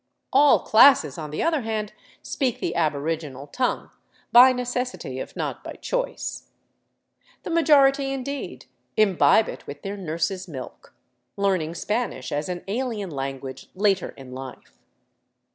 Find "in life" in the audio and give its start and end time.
14.17-14.73